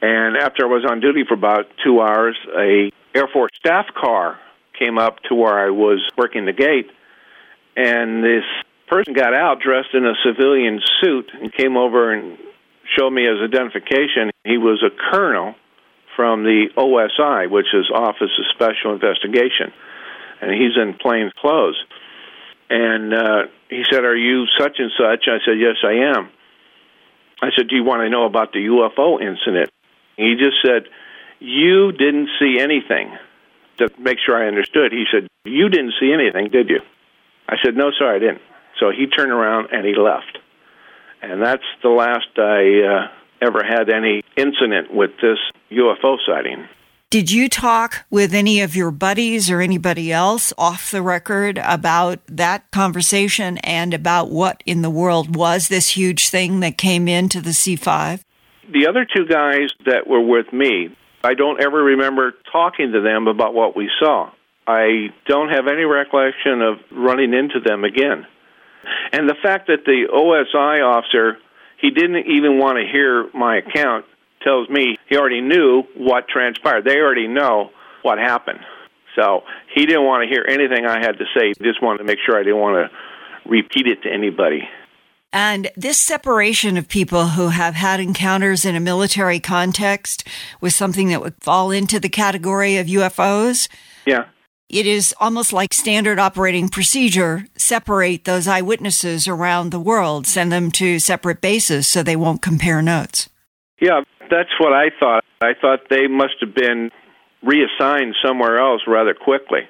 And 0.00 0.36
after 0.36 0.64
I 0.64 0.68
was 0.68 0.84
on 0.88 1.00
duty 1.00 1.24
for 1.26 1.34
about 1.34 1.66
two 1.84 2.00
hours, 2.00 2.36
a 2.56 2.90
Air 3.14 3.28
Force 3.32 3.50
staff 3.56 3.86
car 3.94 4.38
came 4.78 4.98
up 4.98 5.20
to 5.28 5.34
where 5.34 5.58
I 5.58 5.70
was 5.70 6.00
working 6.16 6.46
the 6.46 6.52
gate, 6.52 6.90
and 7.76 8.22
this 8.22 8.44
person 8.86 9.12
got 9.12 9.34
out 9.34 9.60
dressed 9.60 9.94
in 9.94 10.06
a 10.06 10.14
civilian 10.24 10.80
suit 11.00 11.30
and 11.34 11.52
came 11.52 11.76
over 11.76 12.12
and 12.12 12.38
showed 12.96 13.10
me 13.10 13.24
his 13.24 13.38
identification. 13.42 14.30
He 14.44 14.56
was 14.56 14.82
a 14.82 14.90
colonel 15.10 15.54
from 16.16 16.44
the 16.44 16.66
OSI, 16.76 17.50
which 17.50 17.66
is 17.74 17.90
Office 17.92 18.30
of 18.38 18.44
Special 18.54 18.92
Investigation, 18.92 19.72
and 20.40 20.52
he's 20.52 20.76
in 20.76 20.94
plain 20.94 21.30
clothes. 21.40 21.76
And 22.70 23.14
uh, 23.14 23.42
he 23.68 23.84
said, 23.90 24.04
"Are 24.04 24.16
you 24.16 24.46
such 24.58 24.78
and 24.78 24.92
such?" 24.96 25.26
I 25.26 25.38
said, 25.44 25.58
"Yes, 25.58 25.76
I 25.82 26.16
am." 26.16 26.30
I 27.40 27.50
said, 27.56 27.68
"Do 27.68 27.76
you 27.76 27.84
want 27.84 28.02
to 28.02 28.10
know 28.10 28.26
about 28.26 28.52
the 28.52 28.66
UFO 28.66 29.20
incident?" 29.20 29.70
He 30.18 30.34
just 30.38 30.60
said, 30.62 30.82
"You 31.40 31.92
didn't 31.92 32.28
see 32.38 32.58
anything." 32.60 33.16
to 33.78 33.90
make 33.98 34.18
sure 34.24 34.36
I 34.36 34.46
understood, 34.46 34.92
he 34.92 35.04
said, 35.10 35.28
You 35.44 35.68
didn't 35.68 35.94
see 36.00 36.12
anything, 36.12 36.50
did 36.50 36.68
you? 36.68 36.80
I 37.48 37.56
said, 37.64 37.76
No, 37.76 37.90
sir, 37.96 38.14
I 38.14 38.18
didn't. 38.18 38.42
So 38.78 38.90
he 38.90 39.06
turned 39.06 39.32
around 39.32 39.68
and 39.72 39.86
he 39.86 39.94
left. 39.94 40.38
And 41.22 41.42
that's 41.42 41.64
the 41.82 41.88
last 41.88 42.28
I 42.36 42.82
uh, 42.86 43.46
ever 43.46 43.64
had 43.64 43.90
any 43.90 44.22
incident 44.36 44.92
with 44.92 45.10
this 45.20 45.38
UFO 45.72 46.16
sighting. 46.26 46.68
Did 47.10 47.30
you 47.30 47.48
talk 47.48 48.04
with 48.10 48.34
any 48.34 48.60
of 48.60 48.76
your 48.76 48.90
buddies 48.90 49.50
or 49.50 49.62
anybody 49.62 50.12
else 50.12 50.52
off 50.58 50.90
the 50.90 51.00
record 51.00 51.58
about 51.64 52.20
that 52.26 52.70
conversation 52.70 53.56
and 53.58 53.94
about 53.94 54.30
what 54.30 54.62
in 54.66 54.82
the 54.82 54.90
world 54.90 55.34
was 55.34 55.68
this 55.68 55.96
huge 55.96 56.28
thing 56.28 56.60
that 56.60 56.76
came 56.76 57.08
into 57.08 57.40
the 57.40 57.50
C5? 57.50 58.20
The 58.70 58.86
other 58.86 59.04
two 59.04 59.26
guys 59.26 59.70
that 59.86 60.06
were 60.06 60.20
with 60.20 60.52
me, 60.52 60.94
I 61.24 61.34
don't 61.34 61.62
ever 61.62 61.82
remember 61.82 62.34
talking 62.52 62.92
to 62.92 63.00
them 63.00 63.26
about 63.26 63.54
what 63.54 63.76
we 63.76 63.90
saw. 63.98 64.30
I 64.66 65.08
don't 65.26 65.48
have 65.48 65.66
any 65.66 65.84
recollection 65.84 66.60
of 66.60 66.76
running 66.90 67.32
into 67.32 67.60
them 67.60 67.84
again. 67.84 68.26
And 69.12 69.28
the 69.28 69.34
fact 69.42 69.68
that 69.68 69.84
the 69.86 70.08
OSI 70.12 70.84
officer, 70.84 71.38
he 71.80 71.90
didn't 71.90 72.26
even 72.26 72.58
want 72.58 72.78
to 72.78 72.84
hear 72.90 73.28
my 73.32 73.56
account, 73.56 74.04
tells 74.42 74.68
me 74.68 74.96
he 75.08 75.16
already 75.16 75.40
knew 75.40 75.84
what 75.96 76.28
transpired. 76.28 76.84
They 76.84 76.98
already 76.98 77.26
know 77.26 77.70
what 78.02 78.18
happened. 78.18 78.60
So 79.16 79.42
he 79.74 79.86
didn't 79.86 80.04
want 80.04 80.22
to 80.22 80.28
hear 80.28 80.44
anything 80.46 80.86
I 80.86 80.98
had 81.00 81.18
to 81.18 81.24
say. 81.34 81.48
He 81.48 81.64
just 81.64 81.82
wanted 81.82 81.98
to 81.98 82.04
make 82.04 82.18
sure 82.24 82.38
I 82.38 82.42
didn't 82.42 82.60
want 82.60 82.90
to 82.90 83.48
repeat 83.48 83.86
it 83.86 84.02
to 84.02 84.12
anybody. 84.12 84.68
And 85.32 85.70
this 85.76 85.98
separation 85.98 86.76
of 86.76 86.88
people 86.88 87.28
who 87.28 87.48
have 87.48 87.74
had 87.74 88.00
encounters 88.00 88.64
in 88.64 88.74
a 88.74 88.80
military 88.80 89.40
context 89.40 90.26
with 90.60 90.72
something 90.72 91.08
that 91.08 91.20
would 91.20 91.34
fall 91.40 91.70
into 91.70 92.00
the 92.00 92.08
category 92.08 92.78
of 92.78 92.86
UFOs. 92.86 93.68
Yeah. 94.06 94.26
It 94.70 94.86
is 94.86 95.14
almost 95.20 95.52
like 95.52 95.72
standard 95.72 96.18
operating 96.18 96.68
procedure. 96.68 97.46
Separate 97.56 98.24
those 98.24 98.48
eyewitnesses 98.48 99.28
around 99.28 99.70
the 99.70 99.80
world, 99.80 100.26
send 100.26 100.52
them 100.52 100.70
to 100.72 100.98
separate 100.98 101.40
bases 101.40 101.86
so 101.86 102.02
they 102.02 102.16
won't 102.16 102.42
compare 102.42 102.82
notes. 102.82 103.28
Yeah, 103.80 104.02
that's 104.30 104.50
what 104.58 104.72
I 104.72 104.90
thought. 104.98 105.24
I 105.40 105.52
thought 105.58 105.88
they 105.88 106.06
must 106.06 106.34
have 106.40 106.54
been 106.54 106.90
reassigned 107.42 108.14
somewhere 108.22 108.58
else 108.58 108.82
rather 108.86 109.14
quickly. 109.14 109.68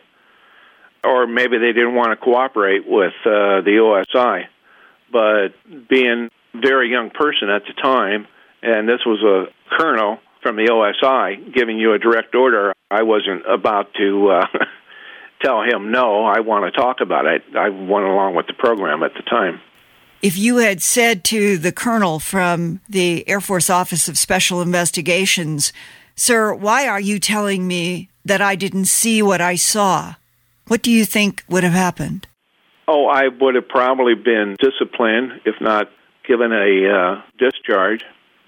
Or 1.05 1.27
maybe 1.27 1.59
they 1.59 1.73
didn't 1.73 1.95
want 1.95 2.11
to 2.11 2.17
cooperate 2.17 2.83
with 2.87 3.13
uh, 3.25 3.61
the 3.63 4.05
OSI 4.15 4.47
but 5.13 5.49
being 5.89 6.29
very 6.55 6.91
young 6.91 7.11
person 7.11 7.51
at 7.51 7.63
the 7.67 7.75
time, 7.81 8.27
and 8.63 8.89
this 8.89 9.01
was 9.07 9.23
a 9.23 9.77
colonel 9.77 10.19
from 10.43 10.57
the 10.57 10.67
OSI 10.67 11.53
giving 11.55 11.79
you 11.79 11.93
a 11.93 11.99
direct 11.99 12.35
order, 12.35 12.73
I 12.91 13.03
wasn't 13.03 13.43
about 13.49 13.93
to 13.95 14.31
uh, 14.31 14.47
tell 15.43 15.63
him 15.63 15.91
no. 15.91 16.25
I 16.25 16.41
want 16.41 16.73
to 16.73 16.81
talk 16.81 17.01
about 17.01 17.27
it. 17.27 17.43
I 17.57 17.69
went 17.69 18.07
along 18.07 18.35
with 18.35 18.47
the 18.47 18.55
program 18.55 19.03
at 19.03 19.15
the 19.15 19.23
time. 19.23 19.61
If 20.21 20.37
you 20.37 20.57
had 20.57 20.83
said 20.83 21.23
to 21.25 21.59
the 21.59 21.71
colonel 21.71 22.19
from 22.19 22.81
the 22.89 23.29
Air 23.29 23.41
Force 23.41 23.71
Office 23.71 24.09
of 24.09 24.19
Special 24.19 24.61
Investigations, 24.61 25.73
Sir, 26.17 26.53
why 26.53 26.89
are 26.89 27.01
you 27.01 27.21
telling 27.21 27.69
me 27.69 28.11
that 28.25 28.43
I 28.43 28.57
didn't 28.57 28.87
see 28.87 29.23
what 29.23 29.41
I 29.41 29.55
saw? 29.55 30.17
What 30.67 30.83
do 30.83 30.91
you 30.91 31.05
think 31.05 31.45
would 31.49 31.63
have 31.63 31.73
happened? 31.73 32.27
Oh, 32.91 33.07
I 33.07 33.29
would 33.29 33.55
have 33.55 33.69
probably 33.69 34.15
been 34.15 34.57
disciplined, 34.59 35.43
if 35.45 35.61
not 35.61 35.91
given 36.27 36.53
a 36.53 36.89
uh, 36.89 37.23
discharge. 37.39 38.03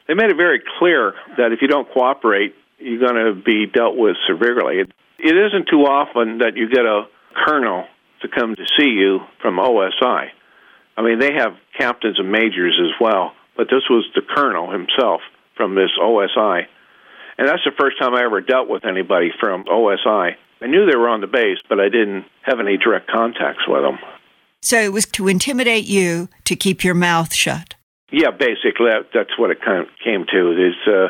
They 0.08 0.14
made 0.14 0.30
it 0.30 0.36
very 0.36 0.62
clear 0.78 1.12
that 1.36 1.52
if 1.52 1.60
you 1.60 1.68
don't 1.68 1.86
cooperate, 1.92 2.54
you're 2.78 2.98
going 2.98 3.22
to 3.22 3.34
be 3.34 3.66
dealt 3.66 3.96
with 3.96 4.16
severely. 4.26 4.80
It, 4.80 4.92
it 5.18 5.36
isn't 5.36 5.68
too 5.70 5.84
often 5.84 6.38
that 6.38 6.56
you 6.56 6.70
get 6.70 6.86
a 6.86 7.04
colonel 7.36 7.84
to 8.22 8.28
come 8.28 8.56
to 8.56 8.64
see 8.78 8.88
you 8.88 9.20
from 9.42 9.58
OSI. 9.58 10.28
I 10.96 11.02
mean, 11.02 11.18
they 11.18 11.34
have 11.34 11.52
captains 11.78 12.18
and 12.18 12.32
majors 12.32 12.80
as 12.82 12.98
well, 12.98 13.34
but 13.58 13.66
this 13.70 13.84
was 13.90 14.08
the 14.14 14.22
colonel 14.22 14.70
himself 14.70 15.20
from 15.54 15.74
this 15.74 15.90
OSI. 16.00 16.62
And 17.36 17.46
that's 17.46 17.64
the 17.64 17.72
first 17.78 17.98
time 18.00 18.14
I 18.14 18.24
ever 18.24 18.40
dealt 18.40 18.68
with 18.68 18.86
anybody 18.86 19.32
from 19.38 19.64
OSI. 19.64 20.32
I 20.62 20.66
knew 20.66 20.86
they 20.86 20.96
were 20.96 21.08
on 21.08 21.20
the 21.20 21.26
base, 21.26 21.58
but 21.68 21.78
I 21.78 21.90
didn't 21.90 22.24
have 22.42 22.58
any 22.58 22.78
direct 22.78 23.10
contacts 23.10 23.68
with 23.68 23.82
them. 23.82 23.98
So 24.62 24.80
it 24.80 24.92
was 24.92 25.06
to 25.06 25.28
intimidate 25.28 25.86
you 25.86 26.28
to 26.44 26.56
keep 26.56 26.84
your 26.84 26.94
mouth 26.94 27.34
shut. 27.34 27.74
Yeah, 28.12 28.30
basically 28.30 28.90
that, 28.90 29.08
that's 29.14 29.38
what 29.38 29.50
it 29.50 29.60
kind 29.64 29.80
of 29.80 29.88
came 30.04 30.26
to. 30.30 30.52
Is 30.52 30.74
uh, 30.86 31.08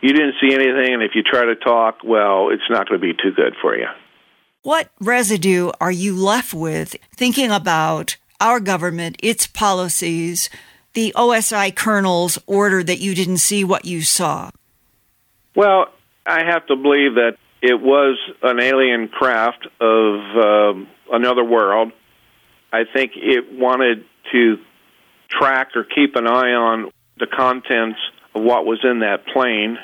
you 0.00 0.12
didn't 0.12 0.34
see 0.40 0.54
anything, 0.54 0.94
and 0.94 1.02
if 1.02 1.12
you 1.14 1.22
try 1.22 1.46
to 1.46 1.56
talk, 1.56 1.98
well, 2.04 2.50
it's 2.50 2.68
not 2.68 2.88
going 2.88 3.00
to 3.00 3.06
be 3.06 3.14
too 3.14 3.32
good 3.34 3.54
for 3.60 3.76
you. 3.76 3.86
What 4.62 4.90
residue 5.00 5.70
are 5.80 5.92
you 5.92 6.14
left 6.16 6.54
with 6.54 6.96
thinking 7.14 7.50
about 7.50 8.16
our 8.40 8.60
government, 8.60 9.16
its 9.22 9.46
policies, 9.46 10.48
the 10.94 11.12
OSI 11.16 11.74
colonel's 11.74 12.38
order 12.46 12.82
that 12.82 13.00
you 13.00 13.14
didn't 13.14 13.38
see 13.38 13.64
what 13.64 13.84
you 13.84 14.02
saw? 14.02 14.50
Well, 15.56 15.86
I 16.26 16.44
have 16.44 16.66
to 16.66 16.76
believe 16.76 17.14
that 17.14 17.36
it 17.62 17.80
was 17.80 18.18
an 18.42 18.60
alien 18.60 19.08
craft 19.08 19.66
of 19.80 20.36
um, 20.36 20.88
another 21.10 21.44
world 21.44 21.92
I 22.74 22.84
think 22.92 23.12
it 23.14 23.52
wanted 23.52 24.04
to 24.32 24.58
track 25.28 25.76
or 25.76 25.84
keep 25.84 26.16
an 26.16 26.26
eye 26.26 26.52
on 26.54 26.90
the 27.20 27.28
contents 27.28 28.00
of 28.34 28.42
what 28.42 28.66
was 28.66 28.80
in 28.82 28.98
that 28.98 29.26
plane. 29.26 29.78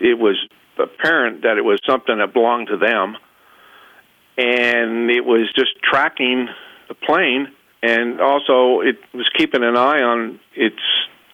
It 0.00 0.16
was 0.16 0.36
apparent 0.78 1.42
that 1.42 1.58
it 1.58 1.64
was 1.64 1.80
something 1.84 2.18
that 2.18 2.32
belonged 2.32 2.68
to 2.68 2.76
them, 2.76 3.16
and 4.38 5.10
it 5.10 5.24
was 5.24 5.52
just 5.56 5.72
tracking 5.82 6.48
the 6.86 6.94
plane, 6.94 7.48
and 7.82 8.20
also 8.20 8.80
it 8.80 8.98
was 9.12 9.28
keeping 9.36 9.64
an 9.64 9.76
eye 9.76 10.02
on 10.02 10.38
its 10.54 10.82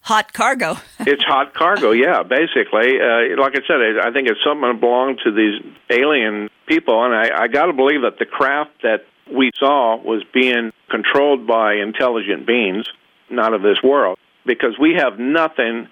hot 0.01 0.33
cargo. 0.33 0.77
it's 1.01 1.23
hot 1.25 1.53
cargo, 1.53 1.91
yeah. 1.91 2.23
Basically, 2.23 2.99
uh, 3.01 3.39
like 3.39 3.53
I 3.55 3.61
said, 3.69 3.81
I 4.03 4.13
think 4.13 4.29
it's 4.29 4.41
something 4.43 4.73
that 4.73 4.81
belonged 4.81 5.21
to 5.25 5.31
these 5.31 5.61
alien 5.91 6.49
people, 6.67 7.05
and 7.05 7.15
I, 7.15 7.45
I 7.45 7.49
got 7.49 7.67
to 7.67 7.75
believe 7.75 8.01
that 8.01 8.19
the 8.19 8.25
craft 8.25 8.81
that 8.83 9.05
we 9.33 9.51
saw 9.59 9.97
was 9.97 10.25
being 10.33 10.73
controlled 10.91 11.47
by 11.47 11.75
intelligent 11.75 12.47
beings, 12.47 12.87
not 13.31 13.55
of 13.55 13.63
this 13.63 13.79
world, 13.83 14.19
because 14.47 14.77
we 14.81 14.95
have 14.95 15.19
nothing 15.19 15.89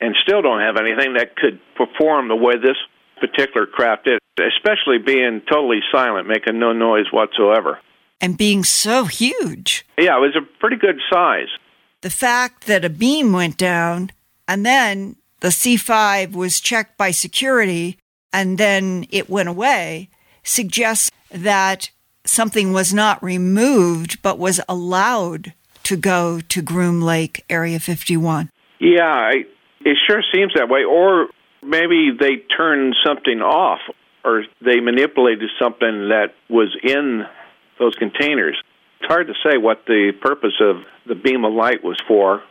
and 0.00 0.16
still 0.22 0.42
don't 0.42 0.60
have 0.60 0.76
anything 0.76 1.14
that 1.14 1.36
could 1.36 1.60
perform 1.76 2.28
the 2.28 2.36
way 2.36 2.54
this 2.56 2.76
particular 3.20 3.66
craft 3.66 4.04
did, 4.04 4.18
especially 4.38 4.98
being 4.98 5.40
totally 5.48 5.80
silent, 5.92 6.26
making 6.26 6.58
no 6.58 6.72
noise 6.72 7.06
whatsoever. 7.12 7.78
And 8.20 8.36
being 8.36 8.64
so 8.64 9.04
huge. 9.04 9.86
Yeah, 9.98 10.16
it 10.16 10.20
was 10.20 10.36
a 10.36 10.58
pretty 10.58 10.76
good 10.76 11.00
size. 11.12 11.48
The 12.02 12.10
fact 12.10 12.66
that 12.66 12.84
a 12.84 12.90
beam 12.90 13.32
went 13.32 13.56
down 13.56 14.10
and 14.48 14.66
then 14.66 15.16
the 15.40 15.48
C5 15.48 16.32
was 16.32 16.60
checked 16.60 16.98
by 16.98 17.12
security 17.12 17.98
and 18.32 18.58
then 18.58 19.06
it 19.10 19.30
went 19.30 19.48
away 19.48 20.08
suggests 20.42 21.10
that 21.30 21.90
something 22.24 22.72
was 22.72 22.92
not 22.92 23.22
removed 23.22 24.20
but 24.22 24.38
was 24.38 24.60
allowed 24.68 25.52
to 25.84 25.96
go 25.96 26.40
to 26.40 26.62
Groom 26.62 27.00
Lake 27.00 27.44
Area 27.50 27.80
51. 27.80 28.50
Yeah, 28.78 29.02
I, 29.04 29.44
it 29.80 29.96
sure 30.06 30.22
seems 30.32 30.52
that 30.54 30.68
way. 30.68 30.84
Or 30.84 31.28
maybe 31.62 32.10
they 32.18 32.36
turned 32.56 32.94
something 33.04 33.40
off 33.40 33.80
or 34.24 34.44
they 34.64 34.80
manipulated 34.80 35.50
something 35.60 36.08
that 36.08 36.34
was 36.48 36.76
in 36.82 37.24
those 37.78 37.94
containers. 37.96 38.60
It's 39.00 39.08
hard 39.08 39.26
to 39.26 39.34
say 39.44 39.58
what 39.58 39.84
the 39.86 40.12
purpose 40.20 40.60
of 40.60 40.76
the 41.06 41.16
beam 41.16 41.44
of 41.44 41.52
light 41.52 41.82
was 41.82 42.00
for. 42.06 42.42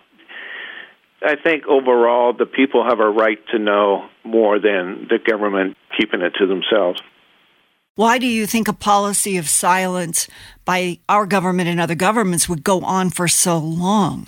I 1.23 1.35
think 1.35 1.65
overall 1.67 2.33
the 2.33 2.45
people 2.45 2.83
have 2.83 2.99
a 2.99 3.09
right 3.09 3.39
to 3.51 3.59
know 3.59 4.09
more 4.23 4.59
than 4.59 5.07
the 5.09 5.19
government 5.25 5.77
keeping 5.97 6.21
it 6.21 6.33
to 6.39 6.47
themselves. 6.47 7.01
Why 8.01 8.17
do 8.17 8.25
you 8.25 8.48
think 8.48 8.67
a 8.67 8.74
policy 8.74 9.38
of 9.38 9.48
silence 9.48 10.27
by 10.65 10.98
our 11.08 11.27
government 11.27 11.70
and 11.70 11.79
other 11.79 11.93
governments 11.93 12.50
would 12.50 12.63
go 12.63 12.81
on 12.81 13.12
for 13.12 13.27
so 13.27 13.60
long? 13.60 14.27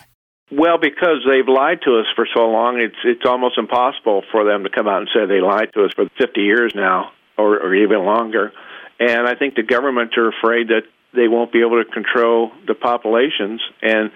Well, 0.52 0.78
because 0.78 1.26
they've 1.28 1.48
lied 1.48 1.80
to 1.86 1.98
us 1.98 2.06
for 2.16 2.28
so 2.36 2.52
long, 2.52 2.80
it's 2.80 3.02
it's 3.04 3.26
almost 3.26 3.58
impossible 3.58 4.22
for 4.32 4.46
them 4.46 4.62
to 4.66 4.70
come 4.70 4.88
out 4.88 5.00
and 5.00 5.10
say 5.12 5.26
they 5.26 5.42
lied 5.42 5.74
to 5.74 5.86
us 5.86 5.92
for 5.96 6.06
50 6.20 6.42
years 6.42 6.74
now, 6.76 7.14
or, 7.36 7.58
or 7.60 7.74
even 7.74 8.06
longer. 8.06 8.52
And 9.00 9.28
I 9.28 9.34
think 9.34 9.56
the 9.56 9.64
governments 9.64 10.14
are 10.18 10.30
afraid 10.30 10.68
that 10.68 10.84
they 11.16 11.28
won't 11.28 11.52
be 11.52 11.62
able 11.62 11.84
to 11.84 11.92
control 11.92 12.52
the 12.68 12.76
populations, 12.76 13.60
and 13.82 14.12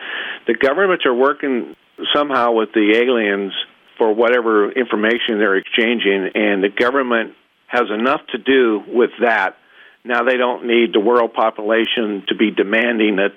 the 0.45 0.53
governments 0.53 1.03
are 1.07 1.15
working 1.15 1.75
somehow 2.13 2.51
with 2.51 2.73
the 2.73 2.93
aliens 2.95 3.53
for 3.97 4.13
whatever 4.13 4.71
information 4.71 5.39
they're 5.39 5.57
exchanging, 5.57 6.29
and 6.35 6.63
the 6.63 6.69
government 6.69 7.33
has 7.67 7.89
enough 7.93 8.21
to 8.31 8.37
do 8.37 8.81
with 8.87 9.11
that. 9.21 9.57
Now 10.03 10.23
they 10.23 10.37
don't 10.37 10.65
need 10.65 10.93
the 10.93 10.99
world 10.99 11.33
population 11.33 12.23
to 12.29 12.35
be 12.35 12.51
demanding 12.51 13.17
that 13.17 13.33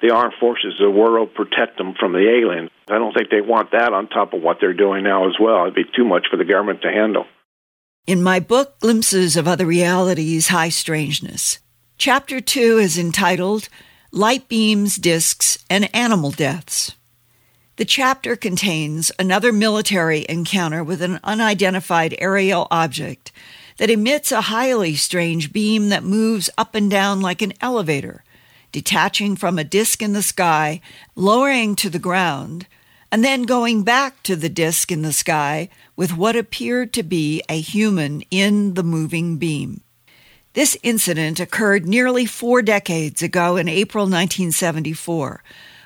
the 0.00 0.10
armed 0.10 0.34
forces 0.38 0.74
of 0.80 0.84
the 0.84 0.98
world 0.98 1.34
protect 1.34 1.76
them 1.76 1.94
from 1.98 2.12
the 2.12 2.28
aliens. 2.28 2.70
I 2.88 2.98
don't 2.98 3.12
think 3.12 3.30
they 3.30 3.40
want 3.40 3.72
that 3.72 3.92
on 3.92 4.08
top 4.08 4.32
of 4.32 4.42
what 4.42 4.58
they're 4.60 4.74
doing 4.74 5.04
now 5.04 5.28
as 5.28 5.34
well. 5.40 5.62
It'd 5.62 5.74
be 5.74 5.84
too 5.96 6.04
much 6.04 6.26
for 6.30 6.36
the 6.36 6.44
government 6.44 6.82
to 6.82 6.88
handle. 6.88 7.26
In 8.06 8.22
my 8.22 8.40
book, 8.40 8.78
Glimpses 8.80 9.36
of 9.36 9.46
Other 9.46 9.66
Realities 9.66 10.48
High 10.48 10.70
Strangeness, 10.70 11.58
Chapter 11.98 12.40
2 12.40 12.78
is 12.78 12.98
entitled 12.98 13.68
Light 14.10 14.48
Beams, 14.48 14.96
Disks, 14.96 15.58
and 15.68 15.94
Animal 15.94 16.30
Deaths. 16.30 16.96
The 17.76 17.84
chapter 17.84 18.36
contains 18.36 19.12
another 19.18 19.52
military 19.52 20.24
encounter 20.28 20.82
with 20.82 21.02
an 21.02 21.20
unidentified 21.22 22.14
aerial 22.18 22.66
object 22.70 23.32
that 23.80 23.88
emits 23.88 24.30
a 24.30 24.42
highly 24.42 24.94
strange 24.94 25.54
beam 25.54 25.88
that 25.88 26.04
moves 26.04 26.50
up 26.58 26.74
and 26.74 26.90
down 26.90 27.22
like 27.22 27.40
an 27.40 27.54
elevator, 27.62 28.22
detaching 28.72 29.34
from 29.34 29.58
a 29.58 29.64
disk 29.64 30.02
in 30.02 30.12
the 30.12 30.22
sky, 30.22 30.82
lowering 31.16 31.74
to 31.74 31.88
the 31.88 31.98
ground, 31.98 32.66
and 33.10 33.24
then 33.24 33.44
going 33.44 33.82
back 33.82 34.22
to 34.22 34.36
the 34.36 34.50
disk 34.50 34.92
in 34.92 35.00
the 35.00 35.14
sky 35.14 35.70
with 35.96 36.14
what 36.14 36.36
appeared 36.36 36.92
to 36.92 37.02
be 37.02 37.42
a 37.48 37.58
human 37.58 38.22
in 38.30 38.74
the 38.74 38.82
moving 38.82 39.38
beam. 39.38 39.80
This 40.52 40.76
incident 40.82 41.40
occurred 41.40 41.86
nearly 41.86 42.26
four 42.26 42.60
decades 42.60 43.22
ago 43.22 43.56
in 43.56 43.66
April 43.66 44.04
1974 44.04 45.42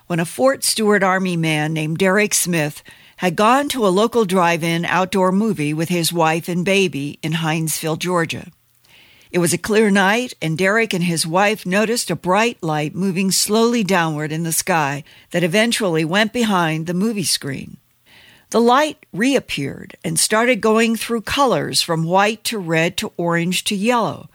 when 0.09 0.19
a 0.19 0.25
Fort 0.25 0.65
Stewart 0.65 1.05
Army 1.05 1.37
man 1.37 1.73
named 1.73 1.99
Derek 1.99 2.35
Smith 2.35 2.83
had 3.25 3.37
gone 3.37 3.71
to 3.71 3.87
a 3.87 3.89
local 3.89 4.26
drive 4.26 4.63
in 4.63 4.84
outdoor 4.84 5.32
movie 5.32 5.73
with 5.73 5.89
his 5.89 6.13
wife 6.13 6.47
and 6.47 6.63
baby 6.63 7.19
in 7.23 7.32
Hinesville, 7.32 7.99
Georgia. 7.99 8.52
It 9.30 9.39
was 9.39 9.54
a 9.54 9.58
clear 9.58 9.91
night, 9.91 10.34
and 10.43 10.58
Derek 10.58 10.93
and 10.93 11.04
his 11.04 11.26
wife 11.26 11.65
noticed 11.65 12.10
a 12.10 12.17
bright 12.17 12.63
light 12.63 12.95
moving 12.95 13.30
slowly 13.30 13.82
downward 13.82 14.30
in 14.30 14.43
the 14.43 14.52
sky 14.52 15.04
that 15.30 15.43
eventually 15.43 16.04
went 16.04 16.34
behind 16.34 16.87
the 16.87 16.93
movie 16.93 17.25
screen. 17.25 17.78
The 18.50 18.60
light 18.60 19.06
reappeared 19.10 19.97
and 20.04 20.21
started 20.21 20.60
going 20.60 20.95
through 20.95 21.23
colors 21.23 21.80
from 21.80 22.04
white 22.04 22.45
to 22.45 22.58
red 22.58 22.99
to 22.99 23.10
orange 23.17 23.65
to 23.65 23.75
yellow. 23.75 24.28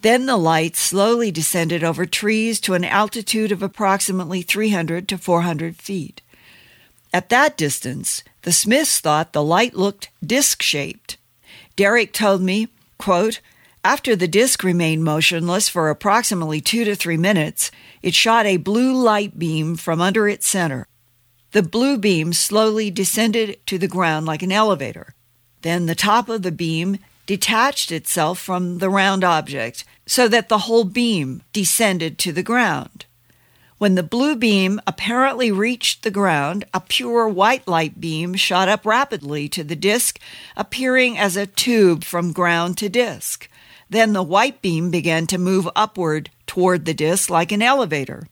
Then 0.00 0.24
the 0.24 0.38
light 0.38 0.76
slowly 0.76 1.30
descended 1.30 1.84
over 1.84 2.06
trees 2.06 2.58
to 2.60 2.72
an 2.72 2.84
altitude 2.84 3.52
of 3.52 3.62
approximately 3.62 4.40
300 4.40 5.06
to 5.08 5.18
400 5.18 5.76
feet. 5.76 6.22
At 7.14 7.28
that 7.28 7.56
distance, 7.56 8.24
the 8.42 8.50
Smiths 8.50 8.98
thought 8.98 9.32
the 9.32 9.42
light 9.42 9.76
looked 9.76 10.08
disc 10.20 10.60
shaped. 10.60 11.16
Derek 11.76 12.12
told 12.12 12.42
me, 12.42 12.70
quote, 12.98 13.40
after 13.84 14.16
the 14.16 14.26
disc 14.26 14.64
remained 14.64 15.04
motionless 15.04 15.68
for 15.68 15.90
approximately 15.90 16.60
two 16.60 16.84
to 16.84 16.96
three 16.96 17.16
minutes, 17.16 17.70
it 18.02 18.14
shot 18.14 18.46
a 18.46 18.56
blue 18.56 18.92
light 18.92 19.38
beam 19.38 19.76
from 19.76 20.00
under 20.00 20.26
its 20.26 20.48
center. 20.48 20.88
The 21.52 21.62
blue 21.62 21.98
beam 21.98 22.32
slowly 22.32 22.90
descended 22.90 23.64
to 23.66 23.78
the 23.78 23.86
ground 23.86 24.26
like 24.26 24.42
an 24.42 24.50
elevator. 24.50 25.14
Then 25.62 25.86
the 25.86 25.94
top 25.94 26.28
of 26.28 26.42
the 26.42 26.50
beam 26.50 26.98
detached 27.26 27.92
itself 27.92 28.40
from 28.40 28.78
the 28.78 28.90
round 28.90 29.22
object 29.22 29.84
so 30.04 30.26
that 30.26 30.48
the 30.48 30.66
whole 30.66 30.84
beam 30.84 31.42
descended 31.52 32.18
to 32.18 32.32
the 32.32 32.42
ground. 32.42 33.06
When 33.84 33.96
the 33.96 34.02
blue 34.02 34.34
beam 34.34 34.80
apparently 34.86 35.52
reached 35.52 36.04
the 36.04 36.10
ground, 36.10 36.64
a 36.72 36.80
pure 36.80 37.28
white 37.28 37.68
light 37.68 38.00
beam 38.00 38.32
shot 38.32 38.66
up 38.66 38.86
rapidly 38.86 39.46
to 39.50 39.62
the 39.62 39.76
disk, 39.76 40.18
appearing 40.56 41.18
as 41.18 41.36
a 41.36 41.44
tube 41.46 42.02
from 42.02 42.32
ground 42.32 42.78
to 42.78 42.88
disk. 42.88 43.46
Then 43.90 44.14
the 44.14 44.22
white 44.22 44.62
beam 44.62 44.90
began 44.90 45.26
to 45.26 45.36
move 45.36 45.68
upward 45.76 46.30
toward 46.46 46.86
the 46.86 46.94
disk 46.94 47.28
like 47.28 47.52
an 47.52 47.60
elevator. 47.60 48.26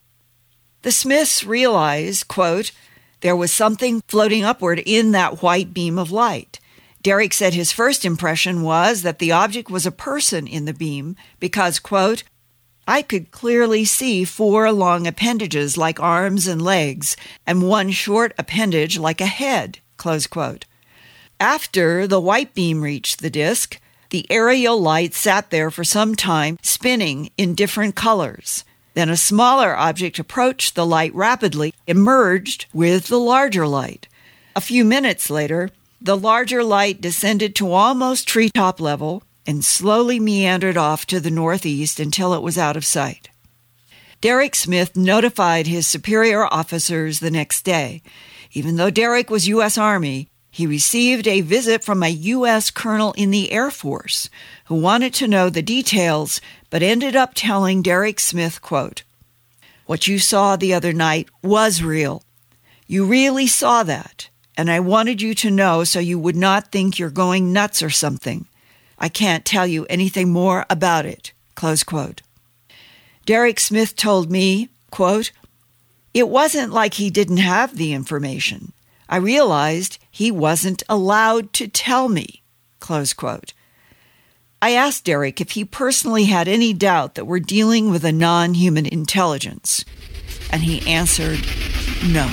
The 0.81 0.91
Smiths 0.91 1.45
realized, 1.45 2.29
quote, 2.29 2.73
there 3.21 3.37
was 3.37 3.53
something 3.53 4.01
floating 4.09 4.45
upward 4.45 4.79
in 4.79 5.13
that 5.13 5.43
white 5.43 5.75
beam 5.75 5.99
of 5.99 6.11
light. 6.11 6.61
Derek 7.03 7.35
said 7.35 7.53
his 7.53 7.73
first 7.73 8.07
impression 8.07 8.63
was 8.63 9.03
that 9.03 9.19
the 9.19 9.33
object 9.33 9.71
was 9.71 9.85
a 9.85 9.93
person 9.93 10.47
in 10.47 10.65
the 10.65 10.73
beam 10.73 11.15
because, 11.41 11.79
quote, 11.79 12.23
I 12.87 13.03
could 13.03 13.31
clearly 13.31 13.85
see 13.85 14.25
four 14.25 14.73
long 14.73 15.07
appendages 15.07 15.77
like 15.77 16.01
arms 16.01 16.47
and 16.47 16.61
legs, 16.61 17.17
and 17.47 17.69
one 17.69 17.91
short 17.91 18.33
appendage 18.37 18.99
like 18.99 19.21
a 19.21 19.27
head. 19.27 19.79
After 21.39 22.07
the 22.07 22.21
white 22.21 22.55
beam 22.55 22.83
reached 22.83 23.21
the 23.21 23.31
disk, 23.31 23.81
the 24.11 24.27
aerial 24.31 24.81
light 24.81 25.15
sat 25.15 25.51
there 25.51 25.71
for 25.71 25.85
some 25.85 26.15
time, 26.15 26.59
spinning 26.63 27.31
in 27.39 27.55
different 27.55 27.95
colors. 27.95 28.65
Then 28.95 29.09
a 29.09 29.17
smaller 29.17 29.77
object 29.77 30.19
approached 30.19 30.75
the 30.75 30.85
light 30.85 31.15
rapidly, 31.15 31.73
emerged 31.87 32.67
with 32.75 33.07
the 33.07 33.19
larger 33.19 33.67
light. 33.67 34.09
A 34.55 34.61
few 34.61 34.85
minutes 34.85 35.31
later, 35.31 35.71
the 36.01 36.17
larger 36.17 36.63
light 36.65 37.01
descended 37.01 37.55
to 37.57 37.73
almost 37.73 38.29
treetop 38.29 38.81
level, 38.81 39.23
and 39.47 39.65
slowly 39.65 40.21
meandered 40.21 40.77
off 40.77 41.07
to 41.07 41.21
the 41.21 41.31
northeast 41.31 41.99
until 41.99 42.35
it 42.35 42.43
was 42.43 42.59
out 42.59 42.77
of 42.77 42.85
sight. 42.85 43.29
Derek 44.21 44.55
Smith 44.55 44.97
notified 44.97 45.67
his 45.67 45.87
superior 45.87 46.47
officers 46.47 47.19
the 47.19 47.31
next 47.31 47.63
day. 47.63 48.03
Even 48.53 48.77
though 48.77 48.91
Derek 48.91 49.31
was 49.31 49.49
U.S. 49.49 49.77
Army, 49.77 50.29
he 50.49 50.67
received 50.67 51.27
a 51.27 51.41
visit 51.41 51.83
from 51.83 52.03
a 52.03 52.09
U.S. 52.09 52.71
colonel 52.71 53.13
in 53.15 53.31
the 53.31 53.51
Air 53.51 53.71
Force 53.71 54.31
who 54.67 54.77
wanted 54.77 55.13
to 55.15 55.27
know 55.27 55.49
the 55.49 55.63
details, 55.63 56.41
but 56.71 56.83
ended 56.83 57.17
up 57.17 57.33
telling 57.35 57.83
Derek 57.83 58.21
Smith, 58.21 58.63
quote, 58.63 59.03
What 59.87 60.07
you 60.07 60.19
saw 60.19 60.55
the 60.55 60.75
other 60.75 60.93
night 60.93 61.29
was 61.43 61.83
real. 61.83 62.23
You 62.87 63.07
really 63.07 63.47
saw 63.47 63.83
that, 63.83 64.29
and 64.57 64.71
I 64.71 64.79
wanted 64.79 65.23
you 65.23 65.35
to 65.37 65.51
know 65.51 65.83
so 65.83 65.99
you 65.99 66.19
would 66.19 66.37
not 66.37 66.71
think 66.71 66.99
you're 66.99 67.11
going 67.11 67.53
nuts 67.53 67.83
or 67.83 67.91
something. 67.91 68.47
I 69.03 69.09
can't 69.09 69.45
tell 69.45 69.67
you 69.67 69.85
anything 69.87 70.31
more 70.31 70.65
about 70.71 71.07
it. 71.07 71.33
Close 71.57 71.83
quote. 71.83 72.23
Derek 73.27 73.59
Smith 73.59 73.97
told 73.97 74.31
me, 74.31 74.69
quote, 74.93 75.33
It 76.15 76.29
wasn't 76.29 76.73
like 76.73 76.95
he 76.95 77.11
didn't 77.11 77.39
have 77.39 77.77
the 77.77 77.93
information. 77.93 78.73
I 79.09 79.17
realized 79.17 79.99
he 80.09 80.31
wasn't 80.31 80.85
allowed 80.89 81.53
to 81.55 81.67
tell 81.67 82.09
me. 82.09 82.43
Close 82.79 83.13
quote. 83.13 83.53
I 84.63 84.71
asked 84.71 85.05
Derek 85.05 85.41
if 85.41 85.51
he 85.51 85.65
personally 85.65 86.27
had 86.27 86.47
any 86.47 86.73
doubt 86.73 87.17
that 87.17 87.27
we're 87.27 87.41
dealing 87.41 87.91
with 87.91 88.05
a 88.05 88.13
non 88.13 88.55
human 88.55 88.87
intelligence, 88.87 89.85
and 90.51 90.63
he 90.63 90.89
answered 90.89 91.41
no. 92.07 92.33